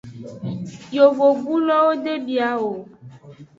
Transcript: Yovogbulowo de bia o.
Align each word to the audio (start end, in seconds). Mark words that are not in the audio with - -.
Yovogbulowo 0.95 1.91
de 2.03 2.13
bia 2.25 2.51
o. 2.67 2.69